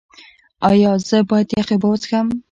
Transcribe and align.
ایا 0.69 0.91
زه 1.07 1.17
باید 1.29 1.47
یخې 1.59 1.75
اوبه 1.75 1.87
وڅښم؟ 1.89 2.27